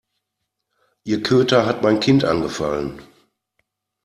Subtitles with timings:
[1.03, 3.03] Ihr Köter hat mein Kind angefallen.